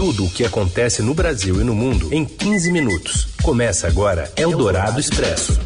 [0.00, 3.28] Tudo o que acontece no Brasil e no mundo em 15 minutos.
[3.42, 5.60] Começa agora Eldorado Expresso.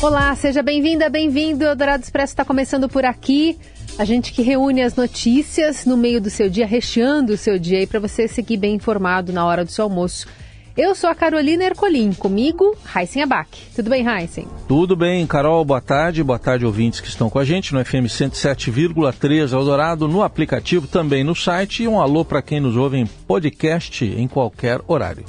[0.00, 1.64] Olá, seja bem-vinda, bem-vindo.
[1.64, 3.58] Eldorado Expresso está começando por aqui.
[3.98, 7.80] A gente que reúne as notícias no meio do seu dia, recheando o seu dia
[7.80, 10.28] aí para você seguir bem informado na hora do seu almoço.
[10.76, 13.48] Eu sou a Carolina Ercolim, comigo, Heisen Abac.
[13.74, 14.46] Tudo bem, Heisen?
[14.68, 16.22] Tudo bem, Carol, boa tarde.
[16.22, 21.24] Boa tarde, ouvintes que estão com a gente no FM 107,3 Eldorado, no aplicativo, também
[21.24, 21.84] no site.
[21.84, 25.24] E um alô para quem nos ouve em podcast em qualquer horário.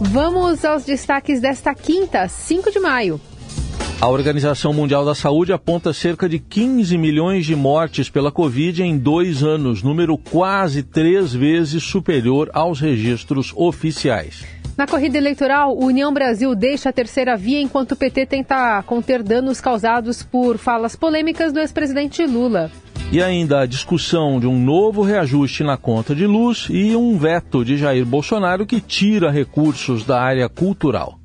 [0.00, 3.20] Vamos aos destaques desta quinta, 5 de maio.
[4.00, 8.96] A Organização Mundial da Saúde aponta cerca de 15 milhões de mortes pela Covid em
[8.96, 14.59] dois anos, número quase três vezes superior aos registros oficiais.
[14.80, 19.60] Na corrida eleitoral, União Brasil deixa a terceira via enquanto o PT tenta conter danos
[19.60, 22.70] causados por falas polêmicas do ex-presidente Lula.
[23.12, 27.62] E ainda a discussão de um novo reajuste na conta de luz e um veto
[27.62, 31.20] de Jair Bolsonaro que tira recursos da área cultural.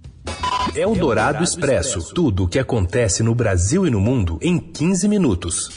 [0.75, 2.13] É o Dourado Expresso.
[2.13, 5.69] Tudo o que acontece no Brasil e no mundo em 15 minutos.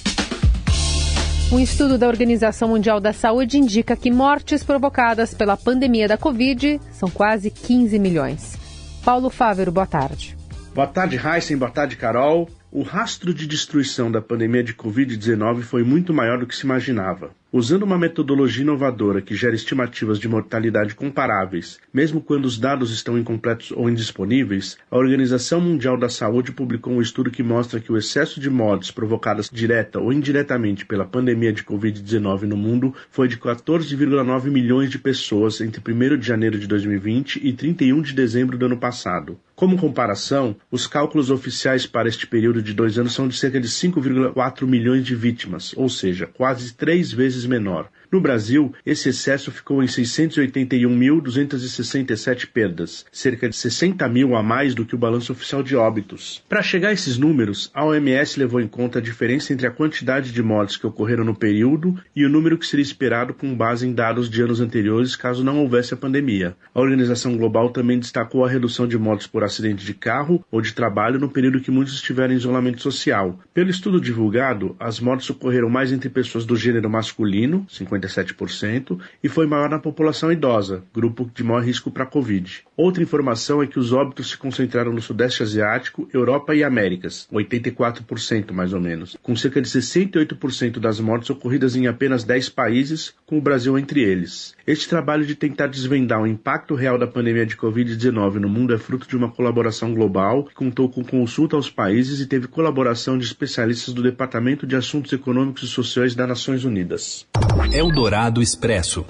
[1.51, 6.79] Um estudo da Organização Mundial da Saúde indica que mortes provocadas pela pandemia da Covid
[6.93, 8.55] são quase 15 milhões.
[9.03, 10.37] Paulo Fávero, boa tarde.
[10.75, 11.57] Boa tarde, Heisen.
[11.57, 12.51] Boa tarde, Carol.
[12.71, 17.31] O rastro de destruição da pandemia de Covid-19 foi muito maior do que se imaginava.
[17.51, 23.17] Usando uma metodologia inovadora que gera estimativas de mortalidade comparáveis, mesmo quando os dados estão
[23.17, 27.97] incompletos ou indisponíveis, a Organização Mundial da Saúde publicou um estudo que mostra que o
[27.97, 33.39] excesso de mortes provocadas direta ou indiretamente pela pandemia de Covid-19 no mundo foi de
[33.39, 38.67] 14,9 milhões de pessoas entre 1 de janeiro de 2020 e 31 de dezembro do
[38.67, 39.41] ano passado.
[39.59, 43.67] Como comparação, os cálculos oficiais para este período de dois anos são de cerca de
[43.67, 47.91] 5,4 milhões de vítimas, ou seja, quase três vezes menor.
[48.11, 54.87] No Brasil, esse excesso ficou em 681.267 perdas, cerca de 60 mil a mais do
[54.87, 56.43] que o balanço oficial de óbitos.
[56.49, 60.33] Para chegar a esses números, a OMS levou em conta a diferença entre a quantidade
[60.33, 63.93] de mortes que ocorreram no período e o número que seria esperado com base em
[63.93, 66.57] dados de anos anteriores caso não houvesse a pandemia.
[66.75, 70.73] A organização global também destacou a redução de mortes por acidente de carro ou de
[70.73, 73.39] trabalho no período que muitos estiveram em isolamento social.
[73.53, 79.29] Pelo estudo divulgado, as mortes ocorreram mais entre pessoas do gênero masculino, 50 57%, e
[79.29, 82.68] foi maior na população idosa, grupo de maior risco para a Covid.
[82.79, 88.53] Outra informação é que os óbitos se concentraram no Sudeste Asiático, Europa e Américas, 84%
[88.53, 93.37] mais ou menos, com cerca de 68% das mortes ocorridas em apenas 10 países, com
[93.37, 94.55] o Brasil entre eles.
[94.65, 98.79] Este trabalho de tentar desvendar o impacto real da pandemia de Covid-19 no mundo é
[98.79, 103.25] fruto de uma colaboração global que contou com consulta aos países e teve colaboração de
[103.25, 107.27] especialistas do Departamento de Assuntos Econômicos e Sociais das Nações Unidas.
[107.73, 109.05] Eldorado Expresso.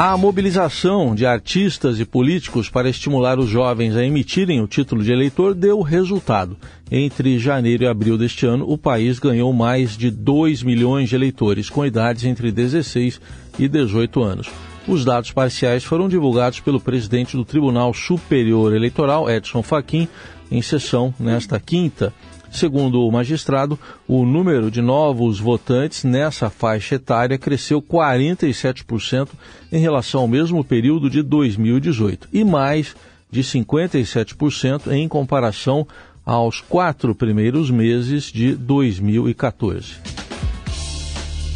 [0.00, 5.10] A mobilização de artistas e políticos para estimular os jovens a emitirem o título de
[5.10, 6.56] eleitor deu resultado.
[6.88, 11.68] Entre janeiro e abril deste ano, o país ganhou mais de 2 milhões de eleitores
[11.68, 13.20] com idades entre 16
[13.58, 14.48] e 18 anos.
[14.86, 20.06] Os dados parciais foram divulgados pelo presidente do Tribunal Superior Eleitoral, Edson Fachin,
[20.50, 22.12] em sessão nesta quinta.
[22.50, 29.28] Segundo o magistrado, o número de novos votantes nessa faixa etária cresceu 47%
[29.70, 32.96] em relação ao mesmo período de 2018 e mais
[33.30, 35.86] de 57% em comparação
[36.24, 39.96] aos quatro primeiros meses de 2014.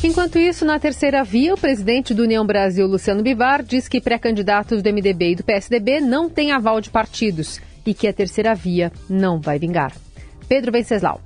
[0.04, 4.82] Enquanto isso, na terceira via, o presidente do União Brasil, Luciano Bivar, diz que pré-candidatos
[4.82, 8.92] do MDB e do PSDB não têm aval de partidos e que a terceira via
[9.08, 9.92] não vai vingar.
[10.48, 11.20] Pedro Venceslau.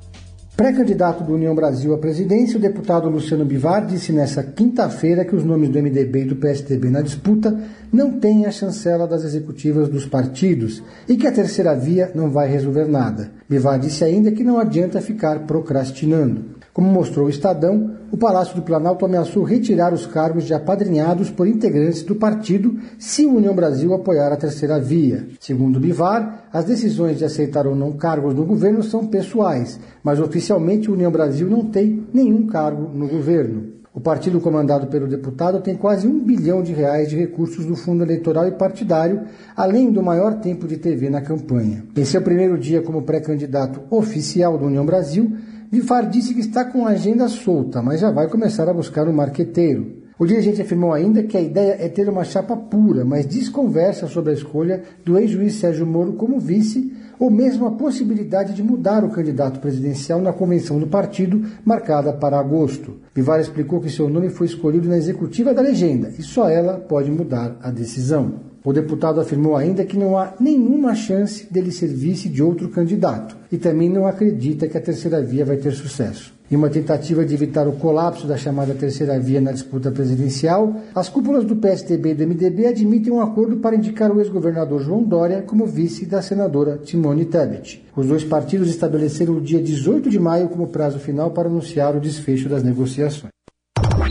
[0.57, 5.45] Pré-candidato do União Brasil à presidência, o deputado Luciano Bivar disse nesta quinta-feira que os
[5.45, 7.55] nomes do MDB e do PSDB na disputa
[7.93, 12.49] não têm a chancela das executivas dos partidos e que a terceira via não vai
[12.49, 13.33] resolver nada.
[13.47, 16.57] Bivar disse ainda que não adianta ficar procrastinando.
[16.77, 21.49] Como mostrou o Estadão, o Palácio do Planalto ameaçou retirar os cargos de apadrinhados por
[21.49, 25.27] integrantes do partido se o União Brasil apoiar a terceira via.
[25.41, 30.91] Segundo Bivar, as decisões de aceitar ou não cargos no governo são pessoais, mas oficialmente
[30.91, 33.73] o União Brasil não tem nenhum cargo no governo.
[33.95, 38.05] O partido comandado pelo deputado tem quase um bilhão de reais de recursos do fundo
[38.05, 39.23] eleitoral e partidário,
[39.57, 41.83] além do maior tempo de TV na campanha.
[41.97, 45.35] Em seu primeiro dia como pré-candidato oficial do União Brasil,
[45.71, 49.13] Vifar disse que está com a agenda solta, mas já vai começar a buscar um
[49.13, 50.05] marqueteiro.
[50.19, 54.31] O dirigente afirmou ainda que a ideia é ter uma chapa pura, mas desconversa sobre
[54.31, 59.11] a escolha do ex-juiz Sérgio Moro como vice ou mesmo a possibilidade de mudar o
[59.11, 62.97] candidato presidencial na convenção do partido, marcada para agosto.
[63.15, 67.11] Vivar explicou que seu nome foi escolhido na executiva da legenda e só ela pode
[67.11, 68.46] mudar a decisão.
[68.67, 73.37] O deputado afirmou ainda que não há nenhuma chance dele ser vice de outro candidato
[73.53, 76.35] e também não acredita que a terceira via vai ter sucesso.
[76.51, 81.09] Em uma tentativa de evitar o colapso da chamada terceira via na disputa presidencial, as
[81.09, 85.43] cúpulas do PSDB e do MDB admitem um acordo para indicar o ex-governador João Dória
[85.43, 87.85] como vice da senadora Timone Tebet.
[87.95, 92.01] Os dois partidos estabeleceram o dia 18 de maio como prazo final para anunciar o
[92.01, 93.31] desfecho das negociações.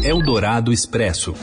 [0.02, 1.34] Eldorado Expresso.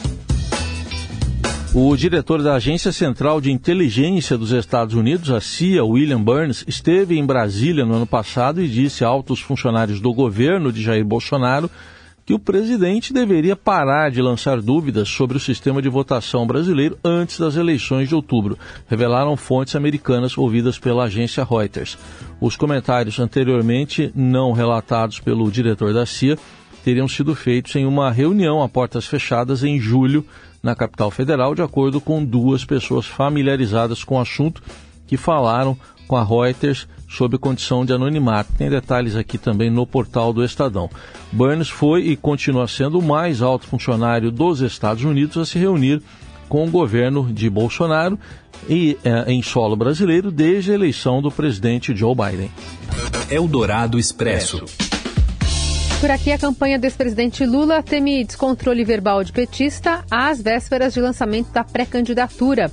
[1.74, 7.18] O diretor da Agência Central de Inteligência dos Estados Unidos, a CIA, William Burns, esteve
[7.18, 11.70] em Brasília no ano passado e disse a altos funcionários do governo de Jair Bolsonaro
[12.26, 17.38] que o presidente deveria parar de lançar dúvidas sobre o sistema de votação brasileiro antes
[17.38, 21.96] das eleições de outubro, revelaram fontes americanas ouvidas pela agência Reuters.
[22.38, 26.36] Os comentários anteriormente não relatados pelo diretor da CIA
[26.84, 30.24] teriam sido feitos em uma reunião a portas fechadas em julho
[30.62, 34.62] na capital federal, de acordo com duas pessoas familiarizadas com o assunto
[35.06, 35.76] que falaram
[36.06, 38.52] com a Reuters sob condição de anonimato.
[38.56, 40.88] Tem detalhes aqui também no portal do Estadão.
[41.30, 46.02] Burns foi e continua sendo o mais alto funcionário dos Estados Unidos a se reunir
[46.48, 48.18] com o governo de Bolsonaro
[48.68, 52.50] e eh, em solo brasileiro desde a eleição do presidente Joe Biden.
[53.30, 54.91] Eldorado Expresso.
[56.02, 61.00] Por aqui, a campanha do ex-presidente Lula teme descontrole verbal de petista às vésperas de
[61.00, 62.72] lançamento da pré-candidatura.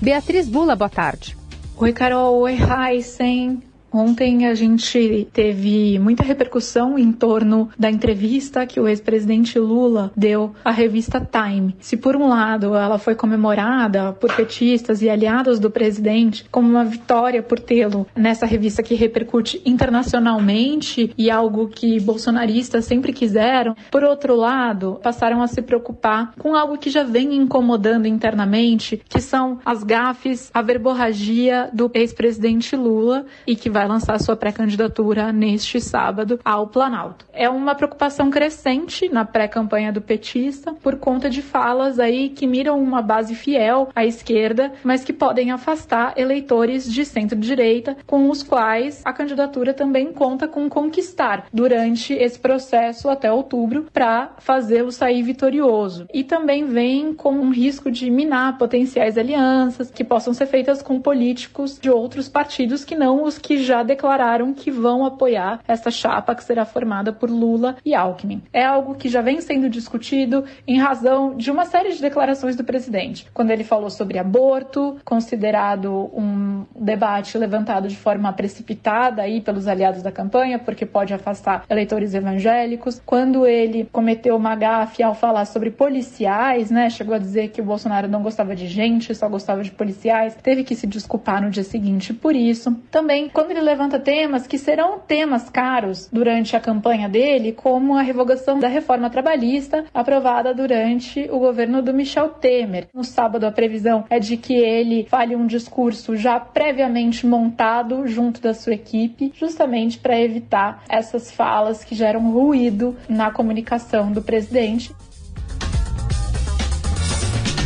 [0.00, 1.36] Beatriz Bula, boa tarde.
[1.76, 2.38] Oi, Carol.
[2.38, 3.67] Oi, Heisen.
[3.92, 10.54] Ontem a gente teve muita repercussão em torno da entrevista que o ex-presidente Lula deu
[10.64, 11.74] à revista Time.
[11.80, 16.84] Se por um lado ela foi comemorada por petistas e aliados do presidente como uma
[16.84, 24.04] vitória por tê-lo nessa revista que repercute internacionalmente e algo que bolsonaristas sempre quiseram, por
[24.04, 29.58] outro lado, passaram a se preocupar com algo que já vem incomodando internamente, que são
[29.64, 36.40] as gafes, a verborragia do ex-presidente Lula e que vai lançar sua pré-candidatura neste sábado
[36.44, 37.24] ao Planalto.
[37.32, 42.82] É uma preocupação crescente na pré-campanha do petista por conta de falas aí que miram
[42.82, 49.00] uma base fiel à esquerda, mas que podem afastar eleitores de centro-direita, com os quais
[49.04, 56.08] a candidatura também conta com conquistar durante esse processo até outubro para fazê-lo sair vitorioso.
[56.12, 61.00] E também vem com um risco de minar potenciais alianças que possam ser feitas com
[61.00, 66.34] políticos de outros partidos que não os que já declararam que vão apoiar essa chapa
[66.34, 68.42] que será formada por Lula e Alckmin.
[68.50, 72.64] É algo que já vem sendo discutido em razão de uma série de declarações do
[72.64, 79.68] presidente, quando ele falou sobre aborto, considerado um debate levantado de forma precipitada aí pelos
[79.68, 85.44] aliados da campanha, porque pode afastar eleitores evangélicos, quando ele cometeu uma gafe ao falar
[85.44, 89.62] sobre policiais, né, chegou a dizer que o Bolsonaro não gostava de gente, só gostava
[89.62, 92.74] de policiais, teve que se desculpar no dia seguinte por isso.
[92.90, 97.96] Também, quando ele ele levanta temas que serão temas caros durante a campanha dele, como
[97.96, 102.88] a revogação da reforma trabalhista aprovada durante o governo do Michel Temer.
[102.94, 108.40] No sábado, a previsão é de que ele fale um discurso já previamente montado junto
[108.40, 114.94] da sua equipe, justamente para evitar essas falas que geram ruído na comunicação do presidente.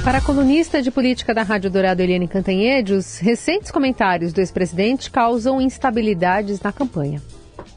[0.04, 5.08] Para a colunista de política da Rádio Dourado, Eliane Cantanhede, os recentes comentários do ex-presidente
[5.08, 7.22] causam instabilidades na campanha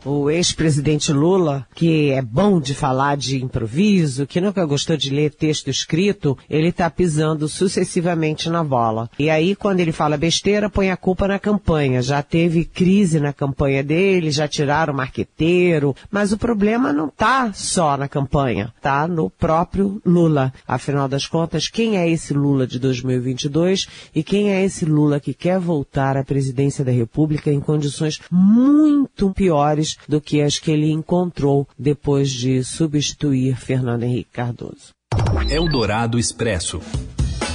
[0.05, 5.31] o ex-presidente Lula, que é bom de falar de improviso, que nunca gostou de ler
[5.31, 9.09] texto escrito, ele está pisando sucessivamente na bola.
[9.17, 12.01] E aí, quando ele fala besteira, põe a culpa na campanha.
[12.01, 17.51] Já teve crise na campanha dele, já tiraram o marqueteiro, mas o problema não está
[17.51, 20.53] só na campanha, está no próprio Lula.
[20.67, 25.33] Afinal das contas, quem é esse Lula de 2022 e quem é esse Lula que
[25.33, 30.91] quer voltar à presidência da República em condições muito piores do que as que ele
[30.91, 34.93] encontrou depois de substituir Fernando Henrique Cardoso.
[35.49, 36.81] Eldorado Expresso.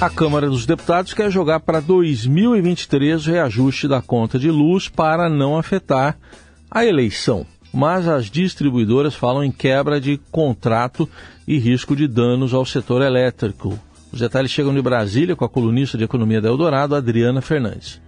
[0.01, 5.29] A Câmara dos Deputados quer jogar para 2023 o reajuste da conta de luz para
[5.29, 6.17] não afetar
[6.71, 7.47] a eleição.
[7.73, 11.09] Mas as distribuidoras falam em quebra de contrato
[11.47, 13.79] e risco de danos ao setor elétrico.
[14.13, 18.01] Os detalhes chegam de Brasília com a colunista de economia da Eldorado, Adriana Fernandes.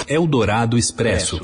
[0.09, 1.41] Eldorado Expresso.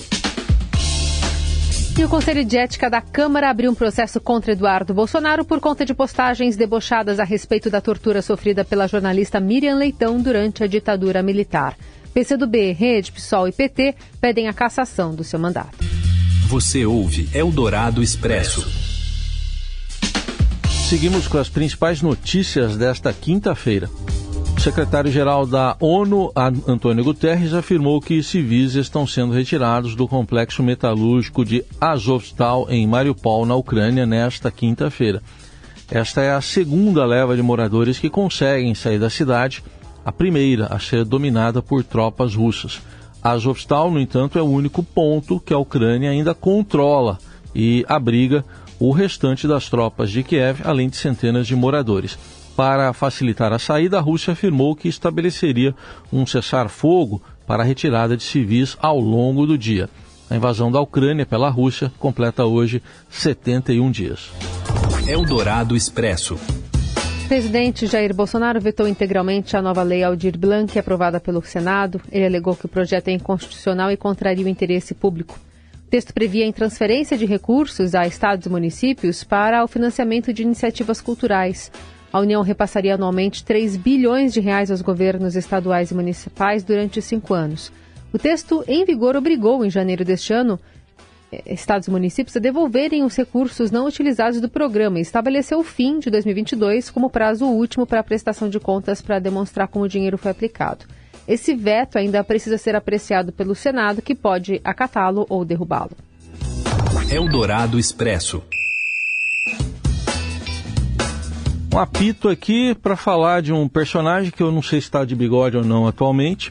[1.99, 5.83] E o Conselho de Ética da Câmara abriu um processo contra Eduardo Bolsonaro por conta
[5.83, 11.23] de postagens debochadas a respeito da tortura sofrida pela jornalista Miriam Leitão durante a ditadura
[11.23, 11.75] militar.
[12.13, 15.79] PCdoB, Rede, PSOL e PT pedem a cassação do seu mandato.
[16.49, 18.67] Você ouve Eldorado Expresso.
[20.87, 23.89] Seguimos com as principais notícias desta quinta-feira.
[24.67, 26.33] Secretário-geral da ONU,
[26.67, 33.47] Antônio Guterres, afirmou que civis estão sendo retirados do complexo metalúrgico de Azovstal, em Mariupol,
[33.47, 35.23] na Ucrânia, nesta quinta-feira.
[35.89, 39.63] Esta é a segunda leva de moradores que conseguem sair da cidade,
[40.05, 42.83] a primeira a ser dominada por tropas russas.
[43.23, 47.19] Azovstal, no entanto, é o único ponto que a Ucrânia ainda controla
[47.55, 48.45] e abriga
[48.81, 52.19] o restante das tropas de Kiev, além de centenas de moradores.
[52.57, 55.75] Para facilitar a saída, a Rússia afirmou que estabeleceria
[56.11, 59.91] um cessar-fogo para a retirada de civis ao longo do dia.
[60.31, 64.33] A invasão da Ucrânia pela Rússia completa hoje 71 dias.
[65.07, 66.37] Eldorado Expresso.
[67.25, 72.01] O presidente Jair Bolsonaro vetou integralmente a nova lei Aldir Blanc, aprovada pelo Senado.
[72.11, 75.39] Ele alegou que o projeto é inconstitucional e contraria o interesse público.
[75.87, 80.43] O texto previa a transferência de recursos a estados e municípios para o financiamento de
[80.43, 81.71] iniciativas culturais.
[82.17, 87.35] A União repassaria anualmente 3 bilhões de reais aos governos estaduais e municipais durante cinco
[87.35, 87.71] anos.
[88.11, 90.59] O texto em vigor obrigou, em janeiro deste ano,
[91.31, 95.63] eh, estados e municípios a devolverem os recursos não utilizados do programa e estabeleceu o
[95.63, 99.89] fim de 2022 como prazo último para a prestação de contas para demonstrar como o
[99.89, 100.87] dinheiro foi aplicado.
[101.29, 105.93] Esse veto ainda precisa ser apreciado pelo Senado, que pode acatá-lo ou derrubá-lo.
[107.11, 108.43] Eldorado Expresso
[111.77, 115.15] um apito aqui para falar de um personagem que eu não sei se está de
[115.15, 116.51] bigode ou não atualmente.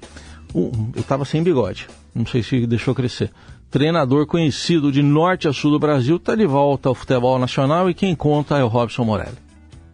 [0.53, 3.31] Um, eu estava sem bigode, não sei se deixou crescer.
[3.71, 7.95] Treinador conhecido de norte a sul do Brasil está de volta ao futebol nacional e
[7.95, 9.44] quem conta é o Robson Morelli.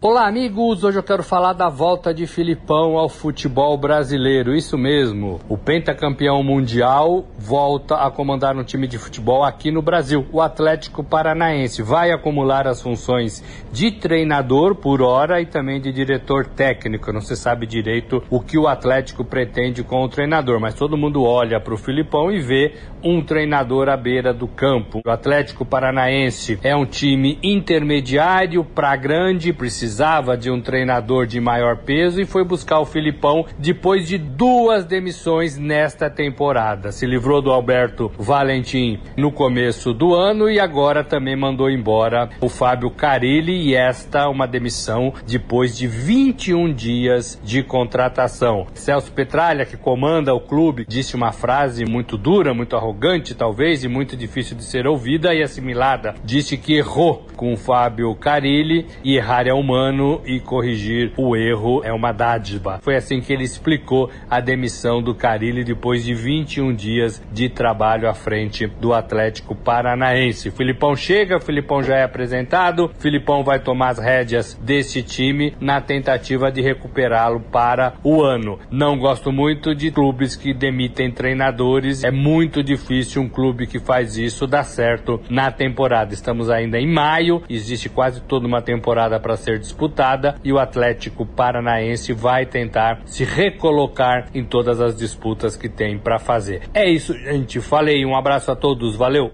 [0.03, 0.83] Olá, amigos!
[0.83, 4.55] Hoje eu quero falar da volta de Filipão ao futebol brasileiro.
[4.55, 10.25] Isso mesmo, o pentacampeão mundial volta a comandar um time de futebol aqui no Brasil.
[10.31, 16.47] O Atlético Paranaense vai acumular as funções de treinador por hora e também de diretor
[16.47, 17.13] técnico.
[17.13, 21.23] Não se sabe direito o que o Atlético pretende com o treinador, mas todo mundo
[21.23, 24.99] olha para o Filipão e vê um treinador à beira do campo.
[25.05, 31.41] O Atlético Paranaense é um time intermediário para grande, precisa precisava de um treinador de
[31.41, 36.93] maior peso e foi buscar o Filipão depois de duas demissões nesta temporada.
[36.93, 42.47] Se livrou do Alberto Valentim no começo do ano e agora também mandou embora o
[42.47, 48.67] Fábio Carilli e esta uma demissão depois de 21 dias de contratação.
[48.73, 53.89] Celso Petralha, que comanda o clube, disse uma frase muito dura, muito arrogante talvez e
[53.89, 56.15] muito difícil de ser ouvida e assimilada.
[56.23, 61.35] Disse que errou com o Fábio Carilli e errar é humano ano e corrigir o
[61.35, 62.79] erro é uma dádiva.
[62.81, 68.07] Foi assim que ele explicou a demissão do Carilli depois de 21 dias de trabalho
[68.07, 70.51] à frente do Atlético Paranaense.
[70.51, 76.51] Filipão chega, Filipão já é apresentado, Filipão vai tomar as rédeas desse time na tentativa
[76.51, 78.59] de recuperá-lo para o ano.
[78.69, 84.17] Não gosto muito de clubes que demitem treinadores, é muito difícil um clube que faz
[84.17, 86.13] isso dar certo na temporada.
[86.13, 91.25] Estamos ainda em maio, existe quase toda uma temporada para ser disputada e o Atlético
[91.25, 96.61] Paranaense vai tentar se recolocar em todas as disputas que tem para fazer.
[96.73, 97.59] É isso, gente.
[97.61, 99.31] Falei, um abraço a todos, valeu!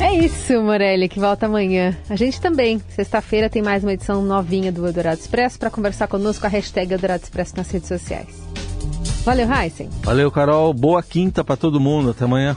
[0.00, 1.96] É isso, Morelli, que volta amanhã.
[2.10, 2.80] A gente também.
[2.88, 7.22] Sexta-feira tem mais uma edição novinha do Eldorado Expresso para conversar conosco a hashtag Eldorado
[7.22, 8.28] Expresso nas redes sociais.
[9.24, 9.88] Valeu, Heisen.
[10.02, 10.74] Valeu, Carol.
[10.74, 12.10] Boa quinta para todo mundo.
[12.10, 12.56] Até amanhã.